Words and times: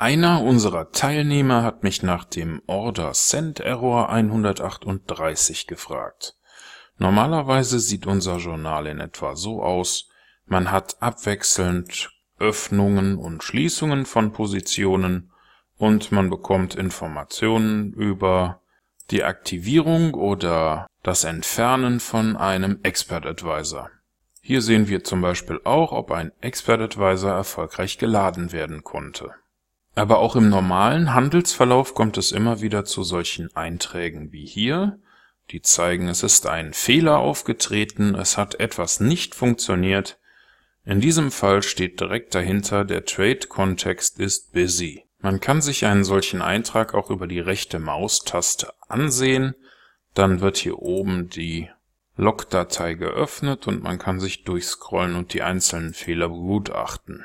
Einer 0.00 0.44
unserer 0.44 0.92
Teilnehmer 0.92 1.64
hat 1.64 1.82
mich 1.82 2.04
nach 2.04 2.22
dem 2.22 2.62
Order 2.68 3.14
Send 3.14 3.58
Error 3.58 4.08
138 4.10 5.66
gefragt. 5.66 6.36
Normalerweise 6.98 7.80
sieht 7.80 8.06
unser 8.06 8.36
Journal 8.36 8.86
in 8.86 9.00
etwa 9.00 9.34
so 9.34 9.60
aus, 9.60 10.08
man 10.46 10.70
hat 10.70 11.02
abwechselnd 11.02 12.12
Öffnungen 12.38 13.16
und 13.16 13.42
Schließungen 13.42 14.06
von 14.06 14.32
Positionen 14.32 15.32
und 15.78 16.12
man 16.12 16.30
bekommt 16.30 16.76
Informationen 16.76 17.92
über 17.92 18.60
die 19.10 19.24
Aktivierung 19.24 20.14
oder 20.14 20.86
das 21.02 21.24
Entfernen 21.24 21.98
von 21.98 22.36
einem 22.36 22.78
Expert 22.84 23.26
Advisor. 23.26 23.90
Hier 24.42 24.62
sehen 24.62 24.86
wir 24.86 25.02
zum 25.02 25.22
Beispiel 25.22 25.60
auch, 25.64 25.90
ob 25.90 26.12
ein 26.12 26.30
Expert 26.40 26.82
Advisor 26.82 27.32
erfolgreich 27.32 27.98
geladen 27.98 28.52
werden 28.52 28.84
konnte 28.84 29.34
aber 29.98 30.20
auch 30.20 30.36
im 30.36 30.48
normalen 30.48 31.12
Handelsverlauf 31.12 31.92
kommt 31.92 32.18
es 32.18 32.30
immer 32.30 32.60
wieder 32.60 32.84
zu 32.84 33.02
solchen 33.02 33.54
Einträgen 33.56 34.30
wie 34.30 34.46
hier, 34.46 35.00
die 35.50 35.60
zeigen, 35.60 36.06
es 36.06 36.22
ist 36.22 36.46
ein 36.46 36.72
Fehler 36.72 37.18
aufgetreten, 37.18 38.14
es 38.14 38.36
hat 38.36 38.60
etwas 38.60 39.00
nicht 39.00 39.34
funktioniert. 39.34 40.20
In 40.84 41.00
diesem 41.00 41.32
Fall 41.32 41.62
steht 41.62 42.00
direkt 42.00 42.34
dahinter, 42.36 42.84
der 42.84 43.06
Trade-Kontext 43.06 44.20
ist 44.20 44.52
busy. 44.52 45.04
Man 45.18 45.40
kann 45.40 45.60
sich 45.60 45.84
einen 45.84 46.04
solchen 46.04 46.42
Eintrag 46.42 46.94
auch 46.94 47.10
über 47.10 47.26
die 47.26 47.40
rechte 47.40 47.80
Maustaste 47.80 48.72
ansehen, 48.86 49.56
dann 50.14 50.40
wird 50.40 50.58
hier 50.58 50.78
oben 50.78 51.28
die 51.28 51.70
Logdatei 52.16 52.94
geöffnet 52.94 53.66
und 53.66 53.82
man 53.82 53.98
kann 53.98 54.20
sich 54.20 54.44
durchscrollen 54.44 55.16
und 55.16 55.32
die 55.32 55.42
einzelnen 55.42 55.92
Fehler 55.92 56.28
begutachten 56.28 57.24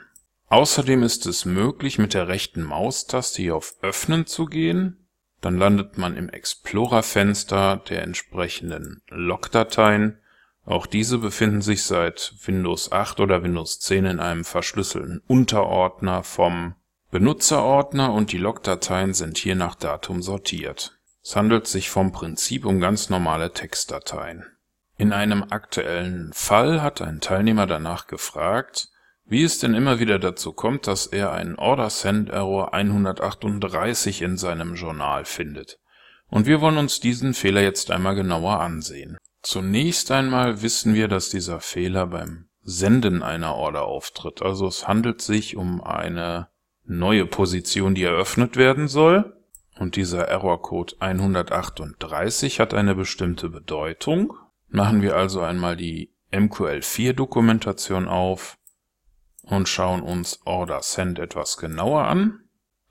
Außerdem 0.54 1.02
ist 1.02 1.26
es 1.26 1.46
möglich, 1.46 1.98
mit 1.98 2.14
der 2.14 2.28
rechten 2.28 2.62
Maustaste 2.62 3.42
hier 3.42 3.56
auf 3.56 3.74
Öffnen 3.82 4.28
zu 4.28 4.46
gehen. 4.46 5.08
Dann 5.42 5.58
landet 5.58 5.98
man 5.98 6.16
im 6.16 6.30
Explorer-Fenster 6.30 7.78
der 7.90 8.04
entsprechenden 8.04 9.02
Logdateien. 9.10 10.20
Auch 10.64 10.86
diese 10.86 11.18
befinden 11.18 11.64
sich 11.64 11.82
seit 11.82 12.36
Windows 12.46 12.92
8 12.92 13.20
oder 13.20 13.42
Windows 13.42 13.80
10 13.80 14.06
in 14.06 14.20
einem 14.20 14.46
verschlüsselten 14.46 15.24
Unterordner 15.26 16.22
vom 16.22 16.76
Benutzerordner 17.10 18.14
und 18.14 18.32
die 18.32 18.38
Logdateien 18.38 19.16
sind 19.16 19.40
hier 19.40 19.56
nach 19.56 19.74
Datum 19.74 20.22
sortiert. 20.22 21.00
Es 21.24 21.36
handelt 21.36 21.66
sich 21.66 21.90
vom 21.90 22.12
Prinzip 22.12 22.66
um 22.66 22.80
ganz 22.80 23.10
normale 23.10 23.54
Textdateien. 23.54 24.46
In 24.98 25.14
einem 25.14 25.46
aktuellen 25.50 26.32
Fall 26.32 26.84
hat 26.84 27.02
ein 27.02 27.22
Teilnehmer 27.22 27.66
danach 27.66 28.06
gefragt 28.06 28.93
wie 29.26 29.44
es 29.44 29.60
denn 29.60 29.74
immer 29.74 30.00
wieder 30.00 30.20
dazu 30.20 30.54
kommt, 30.54 30.88
dass 30.88 31.08
er 31.08 31.32
einen 31.32 31.56
Order 31.56 31.90
Send 31.90 32.30
Error 32.30 32.74
138 32.74 34.22
in 34.22 34.38
seinem 34.38 34.76
Journal 34.76 35.26
findet. 35.26 35.80
Und 36.30 36.46
wir 36.46 36.62
wollen 36.62 36.78
uns 36.78 37.00
diesen 37.00 37.34
Fehler 37.34 37.62
jetzt 37.62 37.92
einmal 37.92 38.16
genauer 38.16 38.60
ansehen. 38.60 39.18
Zunächst 39.42 40.10
einmal 40.12 40.62
wissen 40.62 40.94
wir, 40.94 41.08
dass 41.08 41.30
dieser 41.30 41.60
Fehler 41.60 42.08
beim 42.08 42.48
Senden 42.62 43.22
einer 43.24 43.56
Order 43.56 43.84
auftritt. 43.84 44.42
Also 44.42 44.68
es 44.68 44.88
handelt 44.88 45.22
sich 45.22 45.58
um 45.58 45.84
eine 45.84 46.48
neue 46.86 47.26
Position, 47.26 47.94
die 47.94 48.04
eröffnet 48.04 48.56
werden 48.56 48.88
soll. 48.88 49.38
Und 49.80 49.96
dieser 49.96 50.28
Errorcode 50.28 50.96
138 51.00 52.60
hat 52.60 52.74
eine 52.74 52.96
bestimmte 52.96 53.50
Bedeutung. 53.50 54.34
Machen 54.70 55.02
wir 55.02 55.16
also 55.16 55.42
einmal 55.42 55.76
die 55.76 56.14
MQL4 56.32 57.14
Dokumentation 57.14 58.08
auf 58.08 58.58
und 59.44 59.70
schauen 59.70 60.02
uns 60.02 60.40
Order 60.46 60.82
Send 60.82 61.20
etwas 61.20 61.58
genauer 61.58 62.06
an, 62.06 62.40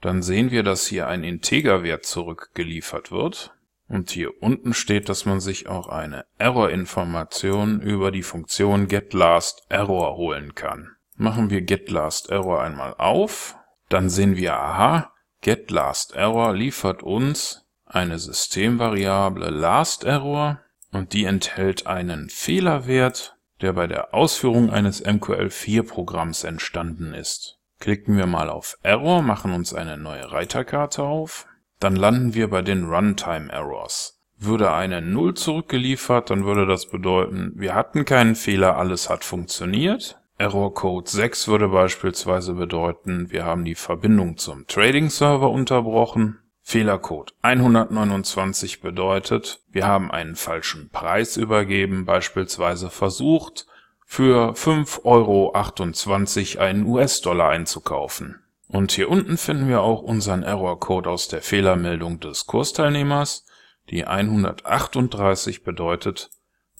dann 0.01 0.23
sehen 0.23 0.51
wir, 0.51 0.63
dass 0.63 0.87
hier 0.87 1.07
ein 1.07 1.25
Integerwert 1.25 2.05
zurückgeliefert 2.05 3.11
wird. 3.11 3.55
Und 3.89 4.11
hier 4.11 4.43
unten 4.43 4.73
steht, 4.75 5.09
dass 5.09 5.27
man 5.27 5.41
sich 5.41 5.69
auch 5.69 5.89
eine 5.89 6.25
Error-Information 6.39 7.81
über 7.81 8.11
die 8.11 8.23
Funktion 8.23 8.89
getLastError 8.89 10.17
holen 10.17 10.55
kann. 10.55 10.97
Machen 11.17 11.51
wir 11.51 11.61
getLastError 11.61 12.63
einmal 12.63 12.95
auf, 12.95 13.57
dann 13.89 14.09
sehen 14.09 14.37
wir, 14.37 14.55
aha, 14.55 15.13
getLastError 15.43 16.55
liefert 16.55 17.03
uns 17.03 17.67
eine 17.85 18.19
Systemvariable 18.19 19.51
lastError 19.51 20.61
und 20.91 21.13
die 21.13 21.25
enthält 21.25 21.87
einen 21.87 22.31
Fehlerwert 22.31 23.32
der 23.63 23.73
bei 23.73 23.87
der 23.87 24.13
Ausführung 24.13 24.71
eines 24.71 25.05
MQL4-Programms 25.05 26.45
entstanden 26.45 27.15
ist. 27.15 27.59
Klicken 27.79 28.17
wir 28.17 28.27
mal 28.27 28.51
auf 28.51 28.77
Error, 28.83 29.23
machen 29.23 29.53
uns 29.53 29.73
eine 29.73 29.97
neue 29.97 30.31
Reiterkarte 30.31 31.03
auf, 31.03 31.47
dann 31.81 31.97
landen 31.97 32.35
wir 32.35 32.49
bei 32.49 32.63
den 32.63 32.85
Runtime 32.85 33.51
Errors. 33.51 34.21
Würde 34.39 34.73
eine 34.73 35.01
0 35.01 35.35
zurückgeliefert, 35.35 36.31
dann 36.31 36.45
würde 36.45 36.67
das 36.67 36.87
bedeuten, 36.87 37.53
wir 37.55 37.75
hatten 37.75 38.05
keinen 38.05 38.35
Fehler, 38.35 38.77
alles 38.77 39.09
hat 39.09 39.25
funktioniert. 39.25 40.19
Error 40.39 40.75
Code 40.75 41.09
6 41.09 41.47
würde 41.49 41.69
beispielsweise 41.69 42.55
bedeuten, 42.55 43.31
wir 43.31 43.45
haben 43.45 43.65
die 43.65 43.77
Verbindung 43.77 44.37
zum 44.39 44.67
Trading 44.67 45.11
Server 45.11 45.51
unterbrochen. 45.51 46.39
Fehlercode 46.65 47.35
129 47.43 48.81
bedeutet, 48.81 49.61
wir 49.71 49.87
haben 49.87 50.11
einen 50.11 50.37
falschen 50.37 50.91
Preis 50.91 51.37
übergeben, 51.37 52.07
beispielsweise 52.07 52.89
versucht, 52.89 53.67
für 54.07 54.53
5,28 54.53 56.57
Euro 56.57 56.65
einen 56.65 56.87
US-Dollar 56.87 57.51
einzukaufen. 57.51 58.43
Und 58.69 58.93
hier 58.93 59.11
unten 59.11 59.37
finden 59.37 59.69
wir 59.69 59.83
auch 59.83 60.03
unseren 60.03 60.43
Errorcode 60.43 61.09
aus 61.09 61.29
der 61.29 61.43
Fehlermeldung 61.43 62.21
des 62.21 62.47
Kursteilnehmers. 62.47 63.45
Die 63.91 64.07
138 64.07 65.65
bedeutet, 65.65 66.31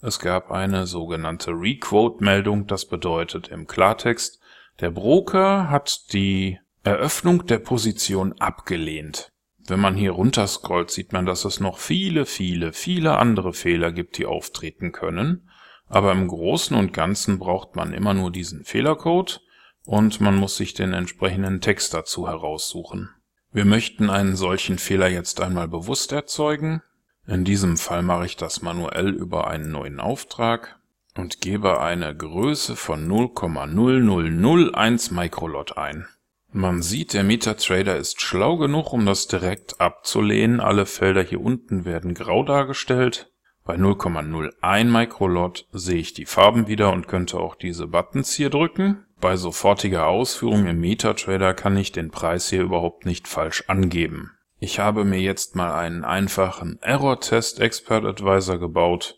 es 0.01 0.19
gab 0.19 0.51
eine 0.51 0.87
sogenannte 0.87 1.51
Requote-Meldung, 1.51 2.67
das 2.67 2.85
bedeutet 2.85 3.49
im 3.49 3.67
Klartext, 3.67 4.39
der 4.79 4.91
Broker 4.91 5.69
hat 5.69 6.13
die 6.13 6.59
Eröffnung 6.83 7.45
der 7.45 7.59
Position 7.59 8.33
abgelehnt. 8.39 9.32
Wenn 9.67 9.79
man 9.79 9.95
hier 9.95 10.11
runterscrollt, 10.11 10.91
sieht 10.91 11.13
man, 11.13 11.25
dass 11.25 11.45
es 11.45 11.59
noch 11.59 11.77
viele, 11.77 12.25
viele, 12.25 12.73
viele 12.73 13.17
andere 13.17 13.53
Fehler 13.53 13.91
gibt, 13.91 14.17
die 14.17 14.25
auftreten 14.25 14.91
können. 14.91 15.49
Aber 15.87 16.11
im 16.11 16.27
Großen 16.27 16.75
und 16.75 16.91
Ganzen 16.91 17.39
braucht 17.39 17.75
man 17.75 17.93
immer 17.93 18.13
nur 18.13 18.31
diesen 18.31 18.65
Fehlercode 18.65 19.41
und 19.85 20.21
man 20.21 20.35
muss 20.35 20.57
sich 20.57 20.73
den 20.73 20.93
entsprechenden 20.93 21.61
Text 21.61 21.93
dazu 21.93 22.27
heraussuchen. 22.27 23.09
Wir 23.51 23.65
möchten 23.65 24.09
einen 24.09 24.35
solchen 24.35 24.79
Fehler 24.79 25.07
jetzt 25.07 25.39
einmal 25.39 25.67
bewusst 25.67 26.11
erzeugen. 26.11 26.81
In 27.27 27.45
diesem 27.45 27.77
Fall 27.77 28.01
mache 28.01 28.25
ich 28.25 28.35
das 28.35 28.63
manuell 28.63 29.09
über 29.09 29.47
einen 29.47 29.71
neuen 29.71 29.99
Auftrag 29.99 30.79
und 31.15 31.41
gebe 31.41 31.79
eine 31.79 32.15
Größe 32.15 32.75
von 32.75 33.07
0,0001 33.07 35.13
Microlot 35.13 35.77
ein. 35.77 36.07
Man 36.55 36.83
sieht, 36.83 37.13
der 37.13 37.23
MetaTrader 37.23 37.97
ist 37.97 38.21
schlau 38.21 38.57
genug, 38.57 38.93
um 38.93 39.07
das 39.07 39.27
direkt 39.27 39.81
abzulehnen. 39.81 40.59
Alle 40.59 40.85
Felder 40.85 41.23
hier 41.23 41.41
unten 41.41 41.83
werden 41.83 42.13
grau 42.13 42.43
dargestellt. 42.43 43.31
Bei 43.65 43.75
0,01 43.75 44.83
Microlot 44.83 45.67
sehe 45.71 45.97
ich 45.97 46.13
die 46.13 46.27
Farben 46.27 46.67
wieder 46.67 46.93
und 46.93 47.07
könnte 47.07 47.39
auch 47.39 47.55
diese 47.55 47.87
Buttons 47.87 48.33
hier 48.33 48.51
drücken. 48.51 49.05
Bei 49.19 49.35
sofortiger 49.35 50.05
Ausführung 50.05 50.67
im 50.67 50.79
MetaTrader 50.79 51.55
kann 51.55 51.75
ich 51.75 51.91
den 51.91 52.11
Preis 52.11 52.49
hier 52.49 52.61
überhaupt 52.61 53.07
nicht 53.07 53.27
falsch 53.27 53.63
angeben. 53.67 54.31
Ich 54.59 54.79
habe 54.79 55.05
mir 55.05 55.19
jetzt 55.19 55.55
mal 55.55 55.73
einen 55.73 56.03
einfachen 56.03 56.77
Error-Test 56.81 57.61
Expert 57.61 58.05
Advisor 58.05 58.59
gebaut, 58.59 59.17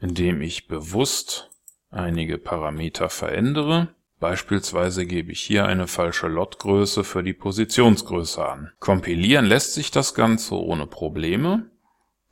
indem 0.00 0.42
ich 0.42 0.68
bewusst 0.68 1.50
einige 1.90 2.36
Parameter 2.36 3.08
verändere. 3.08 3.94
Beispielsweise 4.20 5.06
gebe 5.06 5.32
ich 5.32 5.40
hier 5.40 5.66
eine 5.66 5.86
falsche 5.86 6.28
Lotgröße 6.28 7.04
für 7.04 7.22
die 7.22 7.34
Positionsgröße 7.34 8.46
an. 8.46 8.70
Kompilieren 8.78 9.44
lässt 9.44 9.74
sich 9.74 9.90
das 9.90 10.14
Ganze 10.14 10.54
ohne 10.54 10.86
Probleme, 10.86 11.70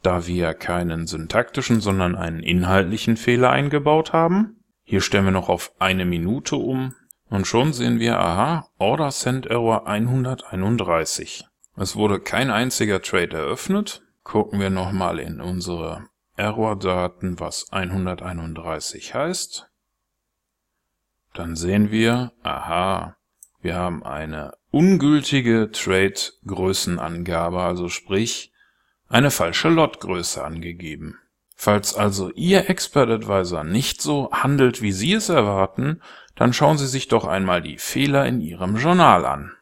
da 0.02 0.26
wir 0.26 0.54
keinen 0.54 1.06
syntaktischen, 1.06 1.80
sondern 1.80 2.16
einen 2.16 2.42
inhaltlichen 2.42 3.16
Fehler 3.16 3.50
eingebaut 3.50 4.12
haben. 4.12 4.62
Hier 4.84 5.00
stellen 5.00 5.24
wir 5.24 5.32
noch 5.32 5.48
auf 5.48 5.72
eine 5.78 6.04
Minute 6.04 6.56
um 6.56 6.94
und 7.28 7.46
schon 7.46 7.72
sehen 7.72 7.98
wir, 7.98 8.18
aha, 8.18 8.68
Order 8.78 9.10
Send 9.10 9.46
Error 9.46 9.86
131. 9.86 11.44
Es 11.76 11.96
wurde 11.96 12.20
kein 12.20 12.50
einziger 12.50 13.00
Trade 13.00 13.36
eröffnet. 13.36 14.02
Gucken 14.22 14.60
wir 14.60 14.70
nochmal 14.70 15.18
in 15.18 15.40
unsere 15.40 16.04
Error-Daten, 16.36 17.40
was 17.40 17.72
131 17.72 19.14
heißt. 19.14 19.71
Dann 21.34 21.56
sehen 21.56 21.90
wir, 21.90 22.32
aha, 22.42 23.16
wir 23.62 23.76
haben 23.76 24.04
eine 24.04 24.54
ungültige 24.70 25.70
Trade-Größenangabe, 25.70 27.60
also 27.60 27.88
sprich 27.88 28.52
eine 29.08 29.30
falsche 29.30 29.68
Lot-Größe 29.68 30.42
angegeben. 30.42 31.18
Falls 31.54 31.94
also 31.94 32.30
Ihr 32.32 32.68
Expert 32.68 33.08
Advisor 33.08 33.62
nicht 33.62 34.02
so 34.02 34.30
handelt, 34.32 34.82
wie 34.82 34.92
Sie 34.92 35.12
es 35.12 35.28
erwarten, 35.28 36.02
dann 36.34 36.52
schauen 36.52 36.76
Sie 36.76 36.88
sich 36.88 37.08
doch 37.08 37.24
einmal 37.24 37.62
die 37.62 37.78
Fehler 37.78 38.26
in 38.26 38.40
Ihrem 38.40 38.76
Journal 38.76 39.24
an. 39.24 39.52